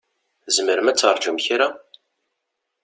Tzemrem 0.45 0.87
ad 0.91 0.97
terǧum 0.97 1.37
kra? 1.45 1.67